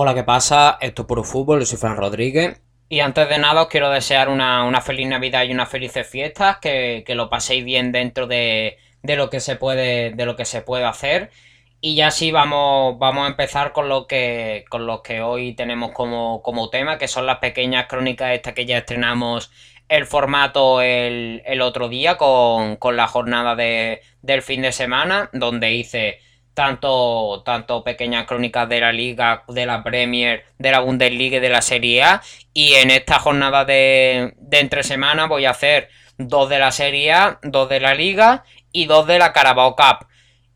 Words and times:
Hola, 0.00 0.14
¿qué 0.14 0.22
pasa? 0.22 0.78
Esto 0.80 1.02
es 1.02 1.08
Puro 1.08 1.24
Fútbol, 1.24 1.58
yo 1.58 1.66
soy 1.66 1.76
Fran 1.76 1.96
Rodríguez. 1.96 2.62
Y 2.88 3.00
antes 3.00 3.28
de 3.28 3.36
nada 3.36 3.62
os 3.62 3.68
quiero 3.68 3.90
desear 3.90 4.28
una, 4.28 4.80
feliz 4.80 5.08
Navidad 5.08 5.42
y 5.42 5.50
unas 5.50 5.68
felices 5.68 6.06
fiestas, 6.06 6.58
que, 6.58 7.04
lo 7.16 7.28
paséis 7.28 7.64
bien 7.64 7.90
dentro 7.90 8.28
de, 8.28 8.78
lo 9.02 9.28
que 9.28 9.40
se 9.40 9.56
puede, 9.56 10.12
de 10.12 10.24
lo 10.24 10.36
que 10.36 10.44
se 10.44 10.62
puede 10.62 10.84
hacer. 10.84 11.32
Y 11.80 11.96
ya 11.96 12.12
sí 12.12 12.30
vamos, 12.30 12.96
vamos 13.00 13.24
a 13.24 13.30
empezar 13.30 13.72
con 13.72 13.88
lo 13.88 14.06
que, 14.06 14.64
con 14.70 14.88
que 15.02 15.20
hoy 15.20 15.54
tenemos 15.56 15.90
como, 15.90 16.70
tema, 16.70 16.96
que 16.96 17.08
son 17.08 17.26
las 17.26 17.38
pequeñas 17.38 17.88
crónicas 17.88 18.34
estas 18.34 18.54
que 18.54 18.66
ya 18.66 18.78
estrenamos 18.78 19.50
el 19.88 20.06
formato 20.06 20.80
el, 20.80 21.60
otro 21.60 21.88
día 21.88 22.16
con, 22.16 22.78
la 22.94 23.08
jornada 23.08 23.56
de, 23.56 24.02
del 24.22 24.42
fin 24.42 24.62
de 24.62 24.70
semana, 24.70 25.28
donde 25.32 25.72
hice 25.72 26.20
tanto, 26.58 27.40
tanto 27.44 27.84
pequeñas 27.84 28.26
crónicas 28.26 28.68
de 28.68 28.80
la 28.80 28.90
Liga, 28.90 29.44
de 29.46 29.64
la 29.64 29.84
Premier, 29.84 30.44
de 30.58 30.72
la 30.72 30.80
Bundesliga 30.80 31.36
y 31.36 31.40
de 31.40 31.50
la 31.50 31.62
Serie 31.62 32.02
A. 32.02 32.20
Y 32.52 32.74
en 32.74 32.90
esta 32.90 33.20
jornada 33.20 33.64
de, 33.64 34.34
entre 34.50 34.82
semana 34.82 35.26
voy 35.26 35.44
a 35.44 35.50
hacer 35.50 35.88
dos 36.16 36.48
de 36.48 36.58
la 36.58 36.72
Serie 36.72 37.12
A, 37.12 37.38
dos 37.44 37.68
de 37.68 37.78
la 37.78 37.94
Liga 37.94 38.42
y 38.72 38.86
dos 38.86 39.06
de 39.06 39.20
la 39.20 39.32
Carabao 39.32 39.76
Cup. 39.76 40.08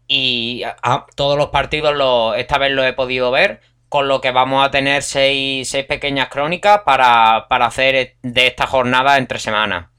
Y 0.09 0.65
todos 1.15 1.39
los 1.39 1.51
partidos 1.51 1.95
esta 2.37 2.59
vez 2.59 2.73
los 2.73 2.85
he 2.85 2.95
podido 2.95 3.31
ver, 3.31 3.61
con 3.89 4.09
lo 4.09 4.21
que 4.21 4.33
vamos 4.33 4.67
a 4.67 4.73
tener 4.73 5.05
seis, 5.05 5.71
seis 5.71 5.85
pequeñas 5.85 6.31
crónicas 6.31 6.81
para, 6.85 7.47
para 7.49 7.67
hacer 7.67 8.17
de 8.23 8.47
esta 8.49 8.67
jornada 8.67 9.19
entre 9.19 9.39
semana. 9.39 9.93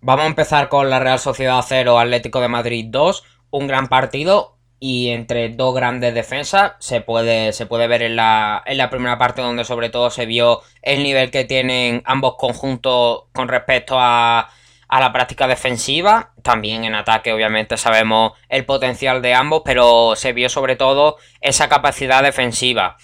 Vamos 0.00 0.26
a 0.26 0.28
empezar 0.28 0.68
con 0.68 0.90
la 0.90 1.00
Real 1.00 1.18
Sociedad 1.18 1.64
0, 1.66 1.98
Atlético 1.98 2.40
de 2.40 2.46
Madrid 2.46 2.86
2, 2.88 3.24
un 3.50 3.66
gran 3.66 3.88
partido, 3.88 4.53
y 4.86 5.08
entre 5.08 5.48
dos 5.48 5.74
grandes 5.74 6.12
defensas 6.12 6.72
se 6.78 7.00
puede, 7.00 7.54
se 7.54 7.64
puede 7.64 7.86
ver 7.86 8.02
en 8.02 8.16
la, 8.16 8.62
en 8.66 8.76
la 8.76 8.90
primera 8.90 9.16
parte 9.16 9.40
donde 9.40 9.64
sobre 9.64 9.88
todo 9.88 10.10
se 10.10 10.26
vio 10.26 10.60
el 10.82 11.02
nivel 11.02 11.30
que 11.30 11.46
tienen 11.46 12.02
ambos 12.04 12.34
conjuntos 12.36 13.22
con 13.32 13.48
respecto 13.48 13.98
a, 13.98 14.50
a 14.88 15.00
la 15.00 15.10
práctica 15.10 15.46
defensiva. 15.46 16.32
También 16.42 16.84
en 16.84 16.94
ataque 16.94 17.32
obviamente 17.32 17.78
sabemos 17.78 18.32
el 18.50 18.66
potencial 18.66 19.22
de 19.22 19.32
ambos, 19.32 19.62
pero 19.64 20.16
se 20.16 20.34
vio 20.34 20.50
sobre 20.50 20.76
todo 20.76 21.16
esa 21.40 21.70
capacidad 21.70 22.22
defensiva 22.22 22.98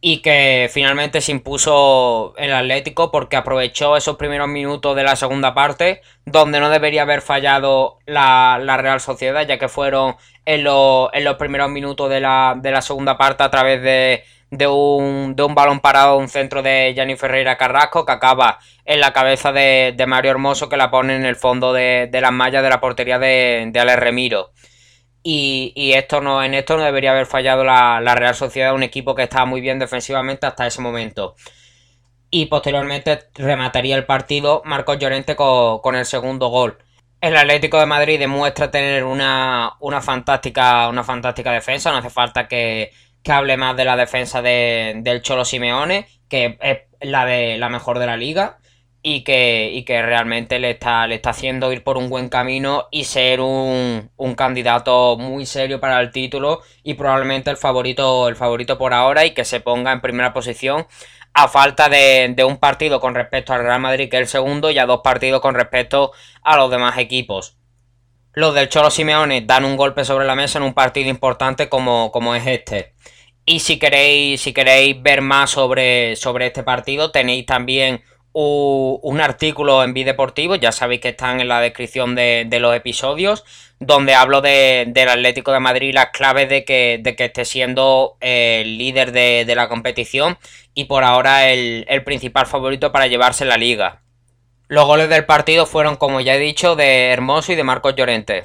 y 0.00 0.18
que 0.18 0.68
finalmente 0.72 1.20
se 1.20 1.32
impuso 1.32 2.34
el 2.36 2.52
Atlético 2.52 3.10
porque 3.10 3.36
aprovechó 3.36 3.96
esos 3.96 4.16
primeros 4.16 4.48
minutos 4.48 4.94
de 4.94 5.02
la 5.02 5.16
segunda 5.16 5.54
parte 5.54 6.02
donde 6.26 6.60
no 6.60 6.68
debería 6.68 7.02
haber 7.02 7.22
fallado 7.22 7.98
la, 8.04 8.58
Real 8.78 9.00
Sociedad 9.00 9.46
ya 9.46 9.58
que 9.58 9.68
fueron 9.68 10.16
en, 10.44 10.64
los 10.64 11.10
primeros 11.38 11.70
minutos 11.70 12.10
de 12.10 12.20
la, 12.20 12.82
segunda 12.82 13.16
parte 13.16 13.42
a 13.42 13.50
través 13.50 13.82
de, 13.82 14.66
un, 14.68 15.34
balón 15.54 15.80
parado, 15.80 16.18
un 16.18 16.28
centro 16.28 16.62
de 16.62 16.92
Gianni 16.94 17.16
Ferreira 17.16 17.56
Carrasco 17.56 18.04
que 18.04 18.12
acaba 18.12 18.58
en 18.84 19.00
la 19.00 19.12
cabeza 19.12 19.50
de, 19.52 20.04
Mario 20.06 20.30
Hermoso 20.30 20.68
que 20.68 20.76
la 20.76 20.90
pone 20.90 21.16
en 21.16 21.24
el 21.24 21.36
fondo 21.36 21.72
de, 21.72 22.08
las 22.12 22.32
mallas 22.32 22.62
de 22.62 22.68
la 22.70 22.80
portería 22.80 23.18
de, 23.18 23.70
de 23.72 23.80
Ale 23.80 23.96
Remiro. 23.96 24.50
Y, 25.28 25.92
esto 25.94 26.20
no, 26.20 26.40
en 26.44 26.54
esto 26.54 26.76
no 26.76 26.84
debería 26.84 27.10
haber 27.10 27.26
fallado 27.26 27.64
la, 27.64 28.14
Real 28.14 28.36
Sociedad, 28.36 28.72
un 28.72 28.84
equipo 28.84 29.16
que 29.16 29.24
estaba 29.24 29.44
muy 29.44 29.60
bien 29.60 29.80
defensivamente 29.80 30.46
hasta 30.46 30.68
ese 30.68 30.80
momento. 30.80 31.34
Y 32.30 32.46
posteriormente 32.46 33.28
remataría 33.34 33.96
el 33.96 34.06
partido 34.06 34.62
Marcos 34.64 34.98
Llorente 35.00 35.34
con, 35.34 35.96
el 35.96 36.06
segundo 36.06 36.46
gol. 36.46 36.78
El 37.20 37.36
Atlético 37.36 37.80
de 37.80 37.86
Madrid 37.86 38.20
demuestra 38.20 38.70
tener 38.70 39.02
una, 39.02 39.76
fantástica, 40.00 40.88
una 40.88 41.02
fantástica 41.02 41.50
defensa. 41.50 41.90
No 41.90 41.98
hace 41.98 42.10
falta 42.10 42.46
que, 42.46 42.92
hable 43.28 43.56
más 43.56 43.76
de 43.76 43.84
la 43.84 43.96
defensa 43.96 44.42
del 44.42 45.22
Cholo 45.22 45.44
Simeone, 45.44 46.06
que 46.28 46.56
es 46.60 46.78
la, 47.00 47.26
de, 47.26 47.58
la 47.58 47.68
mejor 47.68 47.98
de 47.98 48.06
la 48.06 48.16
liga 48.16 48.58
y 49.08 49.20
que, 49.20 49.70
y 49.72 49.84
que 49.84 50.02
realmente 50.02 50.58
le 50.58 50.70
está, 50.70 51.06
le 51.06 51.14
está 51.14 51.30
haciendo 51.30 51.72
ir 51.72 51.84
por 51.84 51.96
un 51.96 52.10
buen 52.10 52.28
camino 52.28 52.88
y 52.90 53.04
ser 53.04 53.40
un, 53.40 54.10
candidato 54.36 55.16
muy 55.16 55.46
serio 55.46 55.78
para 55.78 56.00
el 56.00 56.10
título 56.10 56.62
y 56.82 56.94
probablemente 56.94 57.48
el 57.48 57.56
favorito, 57.56 58.26
el 58.26 58.34
favorito 58.34 58.76
por 58.78 58.92
ahora 58.92 59.24
y 59.24 59.30
que 59.30 59.44
se 59.44 59.60
ponga 59.60 59.92
en 59.92 60.00
primera 60.00 60.32
posición 60.32 60.88
a 61.34 61.46
falta 61.46 61.88
de, 61.88 62.34
un 62.44 62.56
partido 62.56 62.98
con 62.98 63.14
respecto 63.14 63.52
al 63.52 63.62
Real 63.62 63.78
Madrid 63.78 64.10
que 64.10 64.16
es 64.16 64.22
el 64.22 64.26
segundo 64.28 64.72
y 64.72 64.78
a 64.80 64.86
dos 64.86 65.02
partidos 65.04 65.40
con 65.40 65.54
respecto 65.54 66.10
a 66.42 66.56
los 66.56 66.68
demás 66.68 66.98
equipos. 66.98 67.58
Los 68.32 68.56
del 68.56 68.68
Cholo 68.68 68.90
Simeone 68.90 69.42
dan 69.42 69.64
un 69.64 69.76
golpe 69.76 70.04
sobre 70.04 70.26
la 70.26 70.34
mesa 70.34 70.58
en 70.58 70.64
un 70.64 70.74
partido 70.74 71.08
importante 71.08 71.68
como, 71.68 72.10
como 72.10 72.34
es 72.34 72.44
este. 72.44 72.94
Y 73.44 73.60
si 73.60 73.78
queréis, 73.78 74.40
si 74.40 74.52
queréis 74.52 75.00
ver 75.00 75.20
más 75.20 75.50
sobre, 75.50 76.16
sobre 76.16 76.46
este 76.48 76.64
partido, 76.64 77.12
tenéis 77.12 77.46
también 77.46 78.02
un 78.38 79.20
artículo 79.22 79.82
en 79.82 79.94
Bideportivo, 79.94 80.56
ya 80.56 80.70
sabéis 80.70 81.00
que 81.00 81.08
están 81.08 81.40
en 81.40 81.48
la 81.48 81.62
descripción 81.62 82.14
de, 82.14 82.46
los 82.60 82.76
episodios, 82.76 83.44
donde 83.80 84.14
hablo 84.14 84.42
del 84.42 85.08
Atlético 85.08 85.52
de 85.52 85.60
Madrid, 85.60 85.94
las 85.94 86.10
claves 86.10 86.50
de 86.50 86.62
que, 86.66 87.00
de 87.02 87.16
que 87.16 87.26
esté 87.26 87.46
siendo 87.46 88.18
el 88.20 88.76
líder 88.76 89.12
de, 89.12 89.50
la 89.54 89.70
competición 89.70 90.36
y 90.74 90.84
por 90.84 91.02
ahora 91.02 91.48
el, 91.48 91.86
principal 92.04 92.46
favorito 92.46 92.92
para 92.92 93.06
llevarse 93.06 93.46
la 93.46 93.56
liga. 93.56 94.02
Los 94.68 94.84
goles 94.84 95.08
del 95.08 95.24
partido 95.24 95.64
fueron, 95.64 95.96
como 95.96 96.20
ya 96.20 96.34
he 96.34 96.38
dicho, 96.38 96.76
de 96.76 97.06
Hermoso 97.12 97.52
y 97.52 97.56
de 97.56 97.64
Marcos 97.64 97.96
Llorente. 97.96 98.44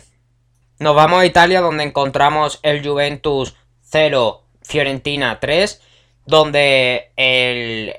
Nos 0.79 0.95
vamos 0.95 1.21
a 1.21 1.25
Italia 1.25 1.59
donde 1.59 1.83
encontramos 1.83 2.59
el 2.63 2.85
Juventus 2.87 3.55
0, 3.81 4.41
Fiorentina 4.61 5.41
3 5.41 5.81
donde 6.25 7.09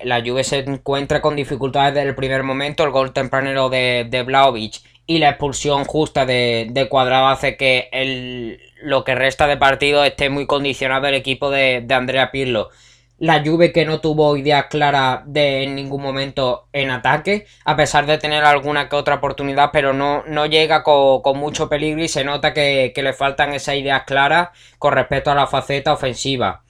la 0.04 0.20
Juve 0.20 0.44
se 0.44 0.60
encuentra 0.60 1.20
con 1.20 1.36
dificultades 1.36 1.94
desde 1.94 2.08
el 2.08 2.14
primer 2.14 2.42
momento, 2.42 2.84
el 2.84 2.90
gol 2.90 3.12
tempranero 3.12 3.68
de, 3.68 4.06
de 4.08 4.22
y 5.06 5.18
la 5.18 5.30
expulsión 5.30 5.84
justa 5.84 6.24
de, 6.26 6.86
Cuadrado 6.88 7.28
hace 7.28 7.56
que 7.56 8.58
lo 8.82 9.04
que 9.04 9.14
resta 9.14 9.46
de 9.46 9.56
partido 9.56 10.04
esté 10.04 10.30
muy 10.30 10.46
condicionado 10.46 11.06
el 11.06 11.14
equipo 11.14 11.50
de, 11.50 11.84
Andrea 11.90 12.30
Pirlo. 12.30 12.70
La 13.18 13.42
Juve 13.44 13.72
que 13.72 13.84
no 13.84 14.00
tuvo 14.00 14.36
ideas 14.36 14.66
claras 14.66 15.20
de 15.26 15.62
en 15.62 15.76
ningún 15.76 16.02
momento 16.02 16.66
en 16.72 16.90
ataque, 16.90 17.46
a 17.64 17.76
pesar 17.76 18.06
de 18.06 18.18
tener 18.18 18.42
alguna 18.44 18.88
que 18.88 18.96
otra 18.96 19.16
oportunidad, 19.16 19.70
pero 19.72 19.92
no, 19.92 20.46
llega 20.46 20.82
con, 20.82 21.38
mucho 21.38 21.68
peligro 21.68 22.02
y 22.02 22.08
se 22.08 22.24
nota 22.24 22.52
que 22.52 22.92
le 22.96 23.12
faltan 23.12 23.54
esas 23.54 23.76
ideas 23.76 24.04
claras 24.04 24.48
con 24.78 24.94
respecto 24.94 25.30
a 25.30 25.36
la 25.36 25.46
faceta 25.46 25.92
ofensiva 25.92 26.61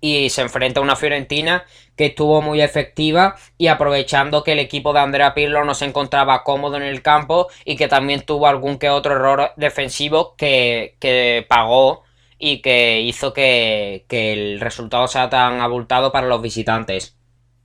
y 0.00 0.28
se 0.28 0.42
enfrenta 0.42 0.80
a 0.80 0.82
una 0.82 0.96
Fiorentina 0.96 1.64
que 1.96 2.06
estuvo 2.06 2.42
muy 2.42 2.60
efectiva 2.60 3.36
y 3.56 3.68
aprovechando 3.68 4.44
que 4.44 4.52
el 4.52 4.58
equipo 4.58 4.92
de 4.92 5.00
Andrea 5.00 5.32
Pirlo 5.32 5.64
no 5.64 5.74
se 5.74 5.86
encontraba 5.86 6.44
cómodo 6.44 6.76
en 6.76 6.82
el 6.82 7.00
campo 7.00 7.48
y 7.64 7.76
que 7.76 7.88
también 7.88 8.20
tuvo 8.20 8.46
algún 8.46 8.78
que 8.78 8.90
otro 8.90 9.14
error 9.14 9.52
defensivo 9.56 10.34
que, 10.36 11.46
pagó 11.48 12.02
y 12.38 12.60
que 12.60 13.00
hizo 13.00 13.32
que, 13.32 14.04
el 14.10 14.60
resultado 14.60 15.08
sea 15.08 15.30
tan 15.30 15.62
abultado 15.62 16.12
para 16.12 16.26
los 16.26 16.42
visitantes. 16.42 17.16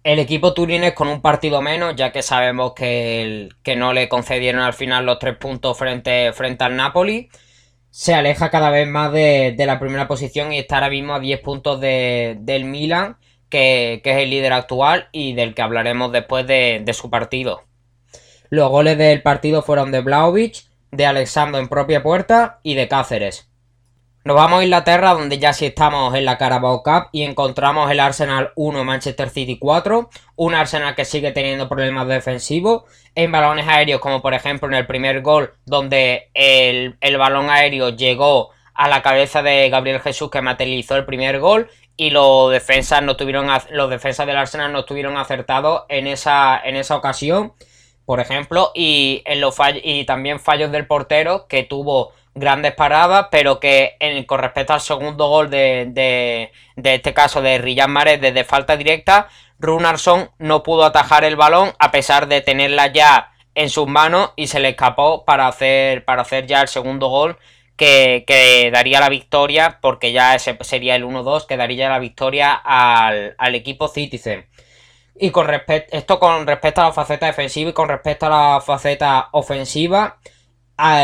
El 0.04 0.20
equipo 0.20 0.54
turines 0.54 0.94
con 0.94 1.10
un 1.10 1.22
partido 1.22 1.62
menos, 1.62 1.98
ya 1.98 2.14
que 2.14 2.22
sabemos 2.22 2.72
que, 2.74 3.50
que 3.64 3.76
no 3.76 3.92
le 3.92 4.08
concedieron 4.08 4.62
al 4.62 4.74
final 4.74 5.06
los 5.06 5.20
tres 5.20 5.36
puntos 5.36 5.78
frente, 5.78 6.32
frente 6.32 6.64
al 6.64 6.78
Napoli 6.78 7.30
se 7.92 8.14
aleja 8.14 8.50
cada 8.50 8.70
vez 8.70 8.88
más 8.88 9.12
de, 9.12 9.56
la 9.58 9.80
primera 9.80 10.08
posición 10.08 10.54
y 10.54 10.60
está 10.60 10.76
ahora 10.76 10.90
mismo 10.90 11.14
a 11.14 11.20
10 11.20 11.40
puntos 11.42 11.82
del 11.82 12.66
Milan, 12.66 13.18
que, 13.50 14.02
es 14.04 14.18
el 14.18 14.30
líder 14.30 14.54
actual 14.54 15.10
y 15.12 15.34
del 15.34 15.56
que 15.56 15.62
hablaremos 15.62 16.12
después 16.12 16.46
de, 16.48 16.82
de 16.84 16.94
su 16.94 17.10
partido. 17.10 17.64
Los 18.50 18.70
goles 18.70 18.98
del 18.98 19.22
partido 19.22 19.62
fueron 19.62 19.92
de 19.92 20.02
Blaovic, 20.02 20.64
de 20.92 21.06
Alexandro 21.06 21.60
en 21.60 21.68
propia 21.68 22.02
puerta 22.02 22.60
y 22.64 22.76
de 22.76 22.88
Cáceres. 22.88 23.49
Nos 24.26 24.36
vamos 24.36 24.60
a 24.60 24.64
Inglaterra, 24.66 25.14
donde 25.14 25.40
ya 25.40 25.54
sí 25.54 25.66
estamos 25.66 26.14
en 26.14 26.26
la 26.26 26.38
Carabao 26.38 26.84
Cup 26.84 27.08
y 27.14 27.24
encontramos 27.24 27.90
el 27.90 28.02
Arsenal 28.02 28.52
1, 28.56 28.84
Manchester 28.84 29.30
City 29.30 29.58
4. 29.58 30.10
Un 30.36 30.56
Arsenal 30.56 30.94
que 30.94 31.06
sigue 31.06 31.32
teniendo 31.32 31.70
problemas 31.70 32.06
defensivos 32.06 32.84
en 33.16 33.32
balones 33.32 33.66
aéreos, 33.66 34.02
como 34.02 34.22
por 34.22 34.34
ejemplo 34.34 34.68
en 34.68 34.74
el 34.74 34.86
primer 34.86 35.22
gol, 35.22 35.54
donde 35.66 36.32
el, 36.34 36.98
balón 37.18 37.50
aéreo 37.50 37.96
llegó 37.96 38.50
a 38.74 38.90
la 38.90 39.02
cabeza 39.02 39.42
de 39.42 39.70
Gabriel 39.70 40.02
Jesús, 40.02 40.30
que 40.30 40.42
materializó 40.42 40.98
el 40.98 41.06
primer 41.06 41.40
gol. 41.40 41.70
Y 41.96 42.10
los 42.10 42.52
defensas, 42.52 43.02
no 43.02 43.16
tuvieron, 43.16 43.48
los 43.72 43.90
defensas 43.90 44.28
del 44.28 44.38
Arsenal 44.38 44.74
no 44.74 44.80
estuvieron 44.80 45.16
acertados 45.16 45.84
en 45.88 46.08
esa, 46.08 46.60
en 46.62 46.76
esa 46.76 46.98
ocasión, 46.98 47.54
por 48.06 48.20
ejemplo. 48.20 48.72
Y, 48.76 49.24
en 49.26 49.40
los 49.40 49.56
y 49.82 50.04
también 50.04 50.42
fallos 50.42 50.74
del 50.74 50.88
portero, 50.88 51.48
que 51.48 51.64
tuvo 51.64 52.12
grandes 52.36 52.74
paradas, 52.74 53.28
pero 53.32 53.60
que 53.60 53.98
con 54.28 54.40
respecto 54.40 54.74
al 54.74 54.82
segundo 54.82 55.28
gol 55.28 55.50
de, 55.50 56.52
este 56.76 57.14
caso 57.14 57.42
de 57.42 57.58
Riyad 57.58 57.88
Mahrez 57.88 58.22
desde 58.22 58.44
falta 58.44 58.78
directa, 58.78 59.28
Runarsson 59.60 60.32
no 60.38 60.64
pudo 60.64 60.86
atajar 60.86 61.24
el 61.24 61.36
balón 61.36 61.74
a 61.80 61.92
pesar 61.92 62.28
de 62.28 62.42
tenerla 62.42 62.88
ya 62.94 63.32
en 63.56 63.70
sus 63.70 63.88
manos 63.88 64.32
y 64.36 64.48
se 64.48 64.60
le 64.60 64.70
escapó 64.70 65.26
para 65.26 65.48
hacer, 65.48 66.06
para 66.06 66.22
hacer 66.22 66.48
ya 66.48 66.62
el 66.62 66.68
segundo 66.68 67.10
gol 67.10 67.38
que, 67.80 68.70
daría 68.74 69.00
la 69.00 69.10
victoria, 69.10 69.80
porque 69.82 70.12
ya 70.12 70.36
ese 70.36 70.58
sería 70.62 70.96
el 70.96 71.06
1-2, 71.06 71.46
que 71.46 71.58
daría 71.58 71.90
la 71.90 72.00
victoria 72.00 72.54
al, 72.54 73.56
equipo 73.56 73.88
Citizen. 73.88 74.46
Y 75.16 75.32
con 75.32 75.48
respecto, 75.48 75.96
esto 75.96 76.20
con 76.20 76.46
respecto 76.48 76.82
a 76.82 76.86
la 76.86 76.94
faceta 76.94 77.26
defensiva 77.26 77.70
y 77.72 77.74
con 77.74 77.90
respecto 77.90 78.26
a 78.26 78.30
la 78.30 78.62
faceta 78.62 79.30
ofensiva, 79.32 80.18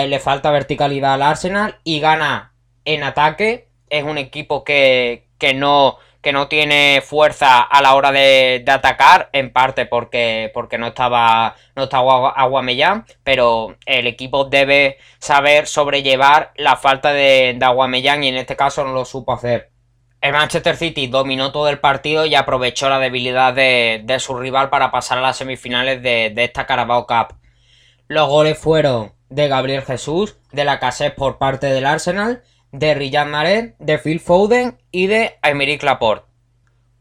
le 0.07 0.19
falta 0.19 0.51
verticalidad 0.51 1.13
al 1.13 1.22
Arsenal 1.22 1.80
y 1.83 2.00
gana 2.00 2.54
en 2.86 3.04
ataque. 3.04 3.69
Es 3.89 4.04
un 4.04 4.18
equipo 4.18 4.63
que, 4.63 5.27
que 5.38 5.54
no 5.54 5.98
que 6.22 6.33
no 6.33 6.48
tiene 6.48 7.04
fuerza 7.06 7.62
a 7.62 7.83
la 7.83 7.94
hora 7.94 8.12
de, 8.12 8.66
atacar, 8.68 9.30
en 9.31 9.54
parte 9.54 9.86
porque, 9.86 10.50
porque 10.56 10.80
no 10.80 10.88
estaba, 10.88 11.56
no 11.75 11.83
estaba 11.83 12.31
Aguamellán, 12.31 13.06
pero 13.24 13.77
el 13.86 14.07
equipo 14.07 14.45
debe 14.45 14.98
saber 15.19 15.68
sobrellevar 15.68 16.51
la 16.56 16.77
falta 16.77 17.13
de, 17.13 17.56
de 17.56 17.66
Aguamellán 17.66 18.24
y 18.24 18.30
en 18.30 18.38
este 18.38 18.56
caso 18.56 18.83
no 18.83 18.92
lo 18.92 19.06
supo 19.06 19.33
hacer. 19.33 19.69
El 20.25 20.33
Manchester 20.33 20.75
City 20.75 21.06
dominó 21.06 21.51
todo 21.51 21.69
el 21.69 21.77
partido 21.77 22.25
y 22.25 22.33
aprovechó 22.33 22.89
la 22.89 22.98
debilidad 22.98 23.54
de, 23.54 24.18
su 24.18 24.36
rival 24.36 24.72
para 24.72 24.89
pasar 24.89 25.19
a 25.19 25.22
las 25.22 25.38
semifinales 25.38 26.01
de, 26.01 26.33
esta 26.38 26.66
Carabao 26.66 27.06
Cup. 27.06 27.38
Los 28.07 28.27
goles 28.27 28.57
fueron 28.57 29.13
de 29.36 29.50
Gabriel 29.50 29.84
Jesús, 29.84 30.38
de 30.54 30.64
la 30.64 30.80
Cassette 30.80 31.14
por 31.14 31.38
parte 31.38 31.68
del 31.68 31.86
Arsenal, 31.86 32.42
de 32.72 32.94
Riyad 32.94 33.28
Mahrez, 33.28 33.76
de 33.80 34.00
Phil 34.00 34.22
Foden 34.22 34.78
y 34.92 35.08
de 35.08 35.38
Aymeric 35.42 35.84
Laporte. 35.84 36.26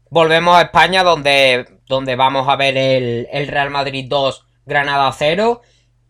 Volvemos 0.09 0.55
a 0.55 0.63
España 0.63 1.03
donde, 1.03 1.65
donde 1.87 2.17
vamos 2.17 2.47
a 2.49 2.57
ver 2.57 2.77
el, 2.77 3.47
Real 3.47 3.69
Madrid 3.69 4.05
2, 4.09 4.45
Granada 4.65 5.11
0. 5.13 5.61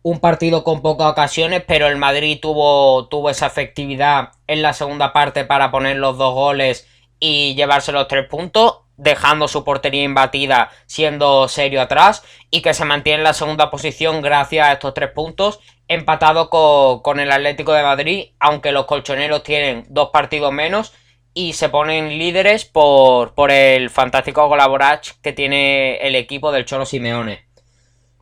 Un 0.01 0.19
partido 0.19 0.63
con 0.63 0.81
pocas 0.81 1.12
ocasiones, 1.12 1.63
pero 1.66 1.88
el 1.88 1.95
Madrid 1.95 2.39
tuvo, 2.42 3.07
tuvo 3.07 3.30
esa 3.30 3.45
efectividad 3.45 4.31
en 4.48 4.63
la 4.63 4.74
segunda 4.74 5.13
parte 5.13 5.45
para 5.45 5.72
poner 5.72 5.98
los 5.98 6.18
dos 6.18 6.33
goles 6.33 6.88
y 7.19 7.54
llevarse 7.56 7.92
los 7.92 8.07
tres 8.07 8.27
puntos, 8.27 8.81
dejando 8.98 9.48
su 9.48 9.63
portería 9.63 10.04
imbatida, 10.04 10.69
siendo 10.86 11.48
serio 11.48 11.81
atrás, 11.81 12.24
y 12.50 12.62
que 12.62 12.74
se 12.74 12.86
mantiene 12.86 13.19
en 13.19 13.24
la 13.24 13.33
segunda 13.33 13.69
posición 13.72 14.22
gracias 14.22 14.68
a 14.68 14.74
estos 14.74 14.94
tres 14.94 15.12
puntos 15.12 15.60
empatado 15.87 16.49
con, 16.49 17.19
el 17.19 17.31
Atlético 17.31 17.73
de 17.73 17.83
Madrid, 17.83 18.25
aunque 18.39 18.71
los 18.71 18.85
colchoneros 18.85 19.43
tienen 19.43 19.85
dos 19.89 20.09
partidos 20.09 20.51
menos 20.51 20.93
y 21.33 21.53
se 21.53 21.69
ponen 21.69 22.17
líderes 22.17 22.65
por, 22.65 23.33
el 23.51 23.89
fantástico 23.89 24.47
colaborach 24.47 25.11
que 25.21 25.33
tiene 25.33 25.97
el 25.97 26.15
equipo 26.15 26.51
del 26.51 26.65
Cholo 26.65 26.85
Simeone. 26.85 27.45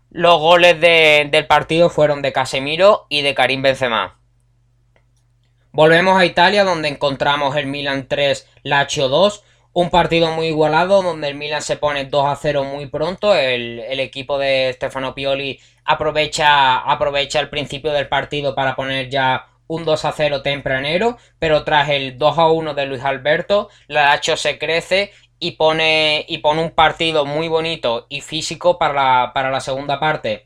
Los 0.09 0.39
goles 0.39 0.79
del 0.79 1.47
partido 1.47 1.89
fueron 1.89 2.21
de 2.21 2.33
Casemiro 2.33 3.07
y 3.09 3.21
de 3.21 3.33
Karim 3.33 3.61
Benzema. 3.61 4.19
Volvemos 5.71 6.19
a 6.19 6.25
Italia 6.25 6.63
donde 6.63 6.87
encontramos 6.87 7.55
el 7.55 7.65
Milan 7.65 8.07
3, 8.07 8.47
Lazio 8.61 9.09
2, 9.09 9.43
un 9.73 9.89
partido 9.89 10.31
muy 10.31 10.47
igualado 10.47 11.01
donde 11.01 11.27
el 11.27 11.35
Milan 11.35 11.61
se 11.61 11.77
pone 11.77 12.05
2 12.05 12.25
a 12.25 12.35
0 12.35 12.63
muy 12.63 12.85
pronto. 12.85 13.35
El, 13.35 13.99
equipo 13.99 14.37
de 14.37 14.71
Stefano 14.73 15.15
Pioli 15.15 15.59
aprovecha, 15.83 16.77
aprovecha 16.77 17.39
el 17.39 17.49
principio 17.49 17.91
del 17.91 18.07
partido 18.07 18.53
para 18.53 18.75
poner 18.75 19.09
ya 19.09 19.47
un 19.67 19.83
2 19.83 20.05
a 20.05 20.11
0 20.11 20.41
tempranero. 20.43 21.17
Pero 21.39 21.63
tras 21.63 21.89
el 21.89 22.17
2 22.19 22.37
a 22.37 22.51
1 22.51 22.73
de 22.75 22.85
Luis 22.85 23.03
Alberto, 23.03 23.69
la 23.87 24.05
Lazio 24.05 24.37
se 24.37 24.59
crece 24.59 25.11
y 25.39 25.51
pone, 25.51 26.23
y 26.27 26.37
pone 26.37 26.61
un 26.61 26.71
partido 26.71 27.25
muy 27.25 27.47
bonito 27.47 28.05
y 28.09 28.21
físico 28.21 28.77
para 28.77 29.33
la, 29.33 29.59
segunda 29.59 29.99
parte. 29.99 30.45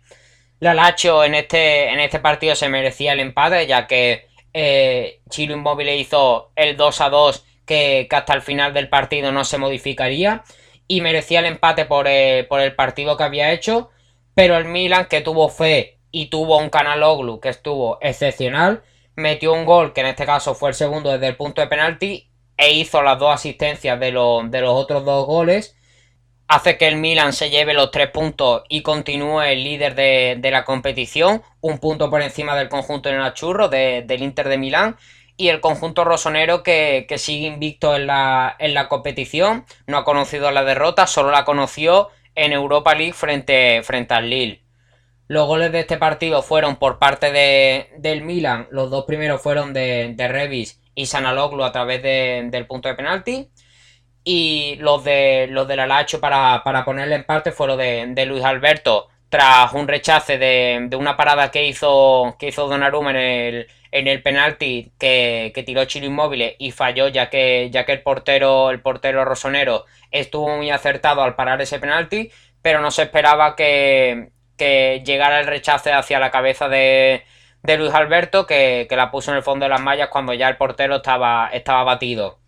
La 0.59 0.73
Lazio 0.73 1.23
en 1.25 1.35
este, 1.35 1.89
en 1.89 2.00
este 2.00 2.19
partido 2.19 2.56
se 2.56 2.69
merecía 2.69 3.12
el 3.12 3.19
empate, 3.19 3.68
ya 3.68 3.88
que 3.88 4.27
eh, 4.53 5.19
Chilo 5.30 5.53
Inmóvil 5.53 5.89
hizo 5.89 6.51
el 6.56 6.77
2 6.77 7.01
a 7.01 7.09
2 7.09 7.44
que, 7.67 8.07
hasta 8.09 8.33
el 8.33 8.41
final 8.41 8.73
del 8.73 8.89
partido 8.89 9.31
no 9.31 9.45
se 9.45 9.59
modificaría 9.59 10.43
y 10.87 11.01
merecía 11.01 11.41
el 11.41 11.45
empate 11.45 11.85
por, 11.85 12.07
eh, 12.07 12.45
por 12.49 12.61
el 12.61 12.73
partido 12.73 13.17
que 13.17 13.23
había 13.23 13.51
hecho, 13.51 13.91
pero 14.33 14.57
el 14.57 14.65
Milan 14.65 15.05
que 15.07 15.21
tuvo 15.21 15.49
fe 15.49 15.99
y 16.09 16.27
tuvo 16.27 16.57
un 16.57 16.69
Canaloglu 16.69 17.39
que 17.39 17.49
estuvo 17.49 17.99
excepcional, 18.01 18.81
metió 19.15 19.53
un 19.53 19.65
gol 19.65 19.93
que 19.93 20.01
en 20.01 20.07
este 20.07 20.25
caso 20.25 20.55
fue 20.55 20.69
el 20.69 20.75
segundo 20.75 21.11
desde 21.11 21.27
el 21.27 21.35
punto 21.35 21.61
de 21.61 21.67
penalti 21.67 22.31
e 22.55 22.71
hizo 22.71 23.03
las 23.03 23.19
dos 23.19 23.33
asistencias 23.33 23.99
de, 23.99 24.11
los 24.11 24.43
otros 24.53 25.05
dos 25.05 25.27
goles 25.27 25.75
hace 26.47 26.77
que 26.77 26.87
el 26.87 26.95
Milan 26.95 27.33
se 27.33 27.49
lleve 27.49 27.73
los 27.73 27.91
tres 27.91 28.09
puntos 28.09 28.63
y 28.69 28.81
continúe 28.81 29.41
el 29.41 29.63
líder 29.63 29.95
de, 29.95 30.49
la 30.49 30.63
competición, 30.63 31.41
un 31.59 31.77
punto 31.79 32.09
por 32.09 32.21
encima 32.21 32.55
del 32.55 32.69
conjunto 32.69 33.09
de 33.09 33.17
Nachurro 33.17 33.67
del 33.67 34.21
Inter 34.21 34.47
de 34.47 34.57
Milán 34.57 34.97
y 35.37 35.49
el 35.49 35.61
conjunto 35.61 36.03
rosonero 36.03 36.63
que, 36.63 37.05
sigue 37.17 37.47
invicto 37.47 37.95
en 37.95 38.07
la, 38.07 38.55
en 38.59 38.73
la, 38.73 38.89
competición, 38.89 39.65
no 39.85 39.97
ha 39.97 40.03
conocido 40.03 40.51
la 40.51 40.63
derrota, 40.63 41.07
solo 41.07 41.31
la 41.31 41.45
conoció 41.45 42.09
en 42.35 42.53
Europa 42.53 42.95
League 42.95 43.13
frente, 43.13 43.81
frente 43.83 44.15
al 44.15 44.29
Lille. 44.29 44.63
Los 45.27 45.45
goles 45.45 45.71
de 45.71 45.81
este 45.81 45.97
partido 45.97 46.41
fueron 46.41 46.77
por 46.77 46.99
parte 46.99 47.31
de, 47.31 47.91
del 47.97 48.23
Milan, 48.23 48.67
los 48.71 48.89
dos 48.89 49.05
primeros 49.05 49.41
fueron 49.41 49.73
de, 49.73 50.13
de 50.15 50.27
Revis 50.27 50.81
y 50.95 51.05
Sanaloglu 51.05 51.63
a 51.63 51.71
través 51.71 52.01
del 52.01 52.65
punto 52.65 52.89
de 52.89 52.95
penalti. 52.95 53.49
Y 54.23 54.75
los 54.79 55.05
de 55.05 55.47
los 55.49 55.67
del 55.67 55.79
Alacho 55.79 56.19
para, 56.19 56.61
para 56.63 56.83
ponerle 56.83 57.15
en 57.15 57.23
parte 57.23 57.51
fueron 57.51 57.77
de, 57.77 58.07
de 58.09 58.25
Luis 58.25 58.43
Alberto 58.43 59.07
tras 59.29 59.73
un 59.73 59.87
rechace 59.87 60.37
de, 60.37 60.89
una 60.97 61.17
parada 61.17 61.51
que 61.51 61.65
hizo, 61.67 62.35
que 62.39 62.47
hizo 62.47 62.73
en 62.73 62.83
el, 63.15 63.67
en 63.91 64.07
el 64.07 64.21
penalti 64.21 64.91
que, 64.99 65.63
tiró 65.65 65.85
Chile 65.85 66.07
Inmóvil 66.07 66.55
y 66.57 66.71
falló 66.71 67.07
ya 67.07 67.29
que, 67.29 67.69
ya 67.71 67.85
que 67.85 67.93
el 67.93 68.01
portero, 68.01 68.69
el 68.71 68.81
portero 68.81 69.25
rosonero 69.25 69.85
estuvo 70.11 70.55
muy 70.57 70.69
acertado 70.71 71.21
al 71.23 71.35
parar 71.35 71.61
ese 71.61 71.79
penalti, 71.79 72.31
pero 72.61 72.81
no 72.81 72.91
se 72.91 73.03
esperaba 73.03 73.55
que, 73.55 74.31
llegara 74.57 75.39
el 75.39 75.47
rechace 75.47 75.93
hacia 75.93 76.19
la 76.19 76.31
cabeza 76.31 76.67
de, 76.69 77.23
de 77.63 77.77
Luis 77.77 77.93
Alberto 77.93 78.45
que, 78.47 78.87
la 78.91 79.11
puso 79.11 79.31
en 79.31 79.37
el 79.37 79.43
fondo 79.43 79.65
de 79.65 79.69
las 79.69 79.81
mallas 79.81 80.09
cuando 80.09 80.33
ya 80.33 80.49
el 80.49 80.57
portero 80.57 80.97
estaba, 80.97 81.49
estaba 81.53 81.83
batido. 81.83 82.39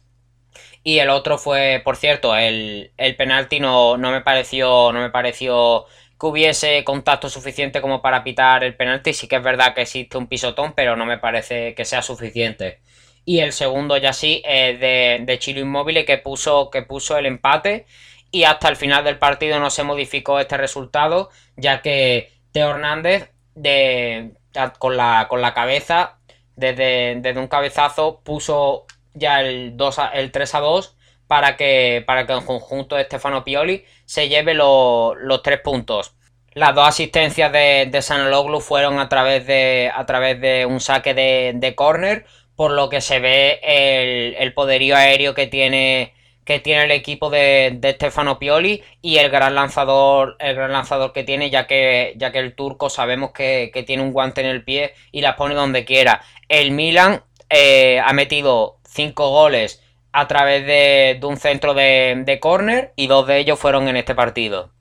Y 0.84 1.00
el 1.00 1.10
otro 1.10 1.38
fue, 1.38 1.82
por 1.84 1.98
cierto, 1.98 2.36
el, 2.36 2.92
el 2.98 3.16
penalti 3.16 3.60
no, 3.60 3.98
no 3.98 4.12
me 4.12 4.22
pareció. 4.22 4.92
No 4.94 5.02
me 5.02 5.10
pareció 5.10 5.86
que 6.20 6.26
hubiese 6.26 6.84
contacto 6.84 7.30
suficiente 7.30 7.82
como 7.82 8.02
para 8.02 8.24
pitar 8.24 8.64
el 8.64 8.76
penalti. 8.76 9.14
Sí 9.14 9.28
que 9.28 9.38
es 9.38 9.44
verdad 9.44 9.74
que 9.74 9.82
existe 9.82 10.18
un 10.18 10.28
pisotón, 10.28 10.74
pero 10.74 10.96
no 10.96 11.06
me 11.06 11.18
parece 11.18 11.74
que 11.76 11.86
sea 11.86 12.02
suficiente. 12.02 12.82
Y 13.26 13.40
el 13.40 13.54
segundo 13.54 13.96
ya 13.98 14.12
sí 14.14 14.42
es 14.46 14.80
de, 14.80 15.22
de 15.24 15.40
Chilo 15.40 15.62
Inmóvil 15.62 16.06
que 16.06 16.18
puso, 16.18 16.70
que 16.70 16.82
puso 16.82 17.18
el 17.18 17.26
empate. 17.26 17.86
Y 18.32 18.44
hasta 18.44 18.70
el 18.70 18.76
final 18.76 19.04
del 19.04 19.18
partido 19.18 19.60
no 19.60 19.70
se 19.70 19.84
modificó 19.84 20.40
este 20.40 20.58
resultado, 20.58 21.30
ya 21.56 21.82
que 21.82 22.32
Teo 22.52 22.72
Hernández 22.72 23.32
de, 23.56 24.34
con, 24.78 24.98
la, 24.98 25.28
con 25.30 25.42
la 25.42 25.54
cabeza, 25.54 26.20
desde, 26.56 27.16
desde 27.22 27.40
un 27.40 27.48
cabezazo, 27.48 28.22
puso 28.24 28.86
ya 29.14 29.42
el, 29.42 29.78
2 29.78 29.98
el 30.14 30.32
3 30.32 30.56
a 30.56 30.60
2 30.60 30.98
para 31.30 31.58
que, 31.58 32.04
para 32.08 32.26
que 32.26 32.34
el 32.34 32.44
conjunto 32.44 32.96
de 32.96 33.04
Stefano 33.04 33.44
Pioli 33.44 33.86
se 34.06 34.30
lleve 34.30 34.56
los 34.56 35.44
tres 35.44 35.60
puntos. 35.60 36.16
Las 36.56 36.74
dos 36.74 36.88
asistencias 36.88 37.52
de, 37.52 37.88
de 37.92 38.02
Sanaloglu 38.02 38.60
fueron 38.62 38.98
a 38.98 39.10
través 39.10 39.46
de, 39.46 39.92
a 39.94 40.08
través 40.08 40.42
de 40.42 40.66
un 40.66 40.80
saque 40.80 41.14
de, 41.14 41.52
de 41.54 41.76
córner, 41.76 42.26
por 42.56 42.72
lo 42.72 42.90
que 42.90 43.00
se 43.00 43.20
ve 43.20 43.60
el, 44.40 44.54
poderío 44.56 44.96
aéreo 44.96 45.36
que 45.36 45.46
tiene, 45.46 46.16
que 46.46 46.60
tiene 46.60 46.86
el 46.86 46.92
equipo 46.92 47.30
de, 47.30 47.76
de, 47.76 47.92
Stefano 47.92 48.40
Pioli 48.40 48.82
y 49.04 49.18
el 49.18 49.30
gran 49.30 49.54
lanzador, 49.54 50.36
el 50.40 50.56
gran 50.56 50.72
lanzador 50.72 51.14
que 51.14 51.24
tiene, 51.24 51.52
ya 51.52 51.68
que, 51.68 52.16
ya 52.18 52.32
que 52.32 52.40
el 52.40 52.56
turco 52.56 52.90
sabemos 52.90 53.34
que, 53.34 53.72
tiene 53.86 54.02
un 54.02 54.14
guante 54.14 54.42
en 54.42 54.48
el 54.48 54.64
pie 54.64 54.96
y 55.12 55.22
las 55.22 55.36
pone 55.36 55.54
donde 55.54 55.86
quiera. 55.86 56.24
El 56.48 56.72
Milan 56.72 57.22
eh, 57.52 58.02
ha 58.04 58.14
metido 58.14 58.80
cinco 58.84 59.30
goles 59.30 59.84
a 60.12 60.28
través 60.28 60.66
de, 60.66 61.20
un 61.24 61.38
centro 61.38 61.74
de, 61.74 62.24
de 62.26 62.40
córner 62.40 62.94
y 62.96 63.08
dos 63.08 63.28
de 63.28 63.38
ellos 63.38 63.60
fueron 63.60 63.88
en 63.88 63.98
este 63.98 64.16
partido. 64.16 64.72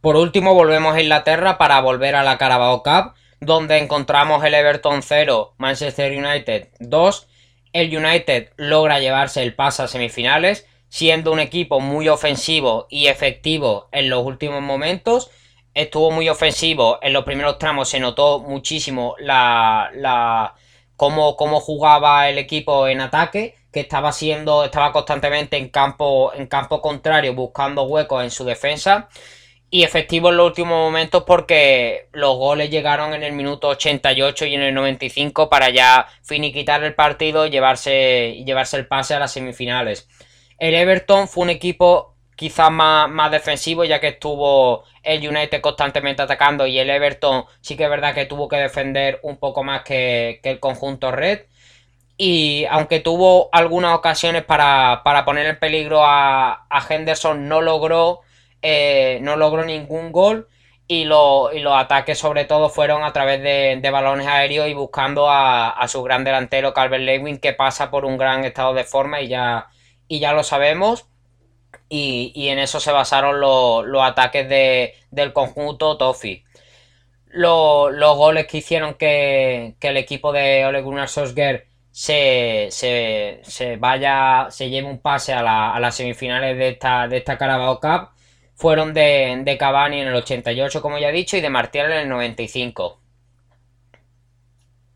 Por 0.00 0.16
último 0.16 0.54
volvemos 0.54 0.94
a 0.94 1.00
Inglaterra 1.00 1.58
para 1.58 1.80
volver 1.80 2.14
a 2.14 2.22
la 2.22 2.38
Carabao 2.38 2.82
Cup 2.82 3.14
donde 3.44 3.78
encontramos 3.78 4.44
el 4.44 4.54
Everton 4.54 5.02
0, 5.02 5.54
Manchester 5.58 6.12
United 6.12 6.68
2. 6.80 7.28
El 7.72 7.96
United 7.96 8.50
logra 8.56 9.00
llevarse 9.00 9.42
el 9.42 9.54
pase 9.54 9.82
a 9.82 9.88
semifinales, 9.88 10.66
siendo 10.88 11.32
un 11.32 11.40
equipo 11.40 11.80
muy 11.80 12.08
ofensivo 12.08 12.86
y 12.88 13.06
efectivo 13.06 13.88
en 13.92 14.10
los 14.10 14.24
últimos 14.24 14.62
momentos. 14.62 15.30
Estuvo 15.74 16.10
muy 16.10 16.28
ofensivo 16.28 16.98
en 17.02 17.12
los 17.12 17.24
primeros 17.24 17.58
tramos, 17.58 17.88
se 17.88 17.98
notó 17.98 18.38
muchísimo 18.38 19.16
la, 19.18 19.90
la 19.94 20.54
cómo, 20.96 21.36
cómo 21.36 21.60
jugaba 21.60 22.28
el 22.28 22.38
equipo 22.38 22.86
en 22.86 23.00
ataque 23.00 23.56
que 23.74 23.80
estaba 23.80 24.12
siendo, 24.12 24.64
estaba 24.64 24.92
constantemente 24.92 25.58
en 25.58 25.68
campo, 25.68 26.32
en 26.34 26.46
campo 26.46 26.80
contrario, 26.80 27.34
buscando 27.34 27.82
huecos 27.84 28.24
en 28.24 28.30
su 28.30 28.44
defensa. 28.44 29.08
y 29.70 29.82
efectivo 29.84 30.30
en 30.30 30.36
los 30.36 30.46
últimos 30.46 30.78
momentos 30.78 31.24
porque 31.26 32.08
los 32.12 32.36
goles 32.36 32.70
llegaron 32.70 33.12
en 33.14 33.24
el 33.24 33.32
minuto 33.32 33.68
88 33.68 34.46
y 34.46 34.54
en 34.54 34.62
el 34.62 34.74
95 34.74 35.50
para 35.50 35.70
ya 35.70 36.06
finiquitar 36.22 36.84
el 36.84 36.94
partido 36.94 37.46
y 37.46 37.50
llevarse, 37.50 38.42
llevarse 38.46 38.76
el 38.76 38.86
pase 38.86 39.14
a 39.14 39.18
las 39.18 39.32
semifinales. 39.32 40.08
El 40.58 40.74
Everton 40.74 41.28
fue 41.28 41.44
un 41.44 41.50
equipo 41.50 42.14
quizás 42.36 42.70
más, 42.70 43.10
más 43.10 43.30
defensivo 43.30 43.84
ya 43.84 44.00
que 44.00 44.08
estuvo 44.08 44.84
el 45.02 45.26
United 45.26 45.60
constantemente 45.60 46.22
atacando 46.22 46.66
y 46.66 46.78
el 46.78 46.90
Everton 46.90 47.44
sí 47.60 47.76
que 47.76 47.84
es 47.84 47.90
verdad 47.90 48.14
que 48.14 48.26
tuvo 48.26 48.48
que 48.48 48.56
defender 48.56 49.20
un 49.22 49.36
poco 49.38 49.62
más 49.62 49.82
que, 49.82 50.40
el 50.42 50.60
conjunto 50.60 51.10
red. 51.10 51.42
Y 52.16 52.64
aunque 52.70 53.00
tuvo 53.00 53.48
algunas 53.52 53.94
ocasiones 53.94 54.44
para, 54.44 55.02
poner 55.24 55.46
en 55.46 55.58
peligro 55.58 56.02
a, 56.04 56.66
Henderson, 56.88 57.48
no 57.48 57.60
logró 57.60 58.20
eh, 58.62 59.18
no 59.20 59.36
logró 59.36 59.62
ningún 59.64 60.10
gol 60.10 60.48
y, 60.86 61.04
los 61.04 61.50
ataques 61.74 62.18
sobre 62.18 62.44
todo 62.44 62.68
fueron 62.68 63.04
a 63.04 63.12
través 63.12 63.42
de, 63.42 63.90
balones 63.90 64.26
aéreos 64.26 64.68
y 64.68 64.74
buscando 64.74 65.26
a, 65.30 65.84
su 65.88 66.02
gran 66.02 66.24
delantero 66.24 66.74
Calvert 66.74 67.02
Lewin 67.02 67.38
que 67.38 67.52
pasa 67.52 67.90
por 67.90 68.04
un 68.04 68.18
gran 68.18 68.44
estado 68.44 68.74
de 68.74 68.84
forma 68.84 69.20
y 69.20 69.28
ya, 69.28 69.68
y 70.08 70.18
ya 70.20 70.32
lo 70.32 70.42
sabemos. 70.42 71.06
Y, 71.88 72.48
en 72.48 72.58
eso 72.58 72.80
se 72.80 72.92
basaron 72.92 73.40
los, 73.40 73.84
ataques 74.02 74.48
del 75.10 75.32
conjunto 75.32 75.96
Toffee. 75.96 76.44
Los, 77.26 78.16
goles 78.16 78.46
que 78.46 78.58
hicieron 78.58 78.94
que, 78.94 79.76
el 79.80 79.96
equipo 79.96 80.32
de 80.32 80.66
Ole 80.66 80.82
Gunnar 80.82 81.08
Solskjaer 81.08 81.66
se, 81.94 82.70
se, 82.72 83.76
vaya, 83.76 84.48
se 84.50 84.68
lleve 84.68 84.88
un 84.88 84.98
pase 84.98 85.32
a, 85.32 85.78
las 85.78 85.94
semifinales 85.94 86.58
de 86.58 86.70
esta, 86.70 87.06
de 87.06 87.18
esta 87.18 87.38
Carabao 87.38 87.78
Cup 87.78 88.10
fueron 88.56 88.92
de, 88.92 89.40
de 89.44 89.56
Cavani 89.56 90.00
en 90.00 90.08
el 90.08 90.14
88, 90.16 90.82
como 90.82 90.98
ya 90.98 91.10
he 91.10 91.12
dicho, 91.12 91.36
y 91.36 91.40
de 91.40 91.50
Martial 91.50 91.92
en 91.92 91.98
el 91.98 92.08
95. 92.08 93.00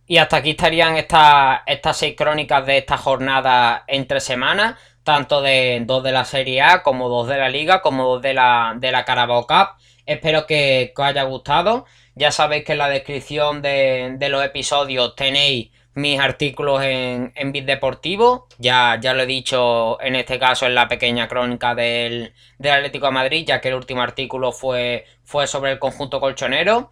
Y 0.08 0.16
hasta 0.16 0.38
aquí 0.38 0.50
estarían 0.50 0.96
estas, 0.96 1.60
estas 1.66 1.96
seis 1.98 2.16
crónicas 2.16 2.66
de 2.66 2.78
esta 2.78 2.98
jornada 2.98 3.84
entre 3.86 4.18
semanas, 4.18 4.76
tanto 5.04 5.40
de 5.40 5.82
dos 5.86 6.02
de 6.02 6.10
la 6.10 6.24
Serie 6.24 6.62
A, 6.62 6.82
como 6.82 7.08
dos 7.08 7.28
de 7.28 7.38
la 7.38 7.48
Liga, 7.48 7.80
como 7.80 8.08
dos 8.08 8.22
de 8.22 8.34
la, 8.34 8.74
de 8.76 8.90
la 8.90 9.04
Carabao 9.04 9.46
Cup. 9.46 9.68
Espero 10.04 10.46
que, 10.46 10.92
os 10.96 11.04
haya 11.04 11.22
gustado. 11.22 11.86
Ya 12.16 12.32
sabéis 12.32 12.64
que 12.64 12.72
en 12.72 12.78
la 12.78 12.88
descripción 12.88 13.62
de, 13.62 14.16
de 14.18 14.28
los 14.30 14.44
episodios 14.44 15.14
tenéis 15.14 15.70
mis 15.98 16.20
artículos 16.20 16.82
en, 16.82 17.32
en 17.34 17.52
Bit 17.52 17.66
Deportivo. 17.66 18.46
Ya, 18.58 18.98
ya 19.00 19.14
lo 19.14 19.22
he 19.22 19.26
dicho 19.26 20.00
en 20.00 20.14
este 20.14 20.38
caso 20.38 20.66
en 20.66 20.74
la 20.74 20.86
pequeña 20.88 21.26
crónica 21.28 21.74
del, 21.74 22.32
Atlético 22.58 23.06
de 23.06 23.12
Madrid, 23.12 23.44
ya 23.46 23.60
que 23.60 23.68
el 23.68 23.74
último 23.74 24.00
artículo 24.02 24.52
fue, 24.52 25.04
fue 25.24 25.46
sobre 25.46 25.72
el 25.72 25.78
conjunto 25.78 26.20
colchonero. 26.20 26.88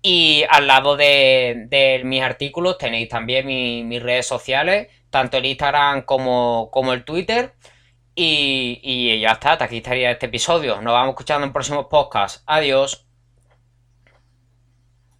Y 0.00 0.44
al 0.50 0.66
lado 0.66 0.96
de, 0.96 2.00
mis 2.04 2.22
artículos 2.22 2.78
tenéis 2.78 3.08
también 3.08 3.46
mis 3.46 4.02
redes 4.02 4.26
sociales, 4.26 4.88
tanto 5.10 5.36
el 5.36 5.46
Instagram 5.46 6.02
como, 6.02 6.70
como 6.72 6.92
el 6.94 7.04
Twitter. 7.04 7.54
Y, 8.14 8.80
y 8.82 9.20
ya 9.20 9.32
está, 9.32 9.52
hasta 9.52 9.66
aquí 9.66 9.78
estaría 9.78 10.10
este 10.10 10.26
episodio. 10.26 10.80
Nos 10.80 10.92
vamos 10.94 11.10
escuchando 11.10 11.46
en 11.46 11.52
próximos 11.52 11.86
podcasts. 11.86 12.42
Adiós. 12.46 13.11